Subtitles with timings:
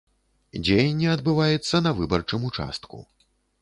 [0.67, 2.97] Дзеянне адбываецца на выбарчым участку.